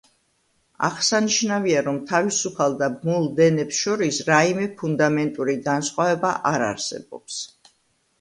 [0.85, 7.37] აღსანიშნავია, რომ თავისუფალ და ბმულ დენებს შორის რაიმე ფუნდამენტური განსხვავება არ არსებობს.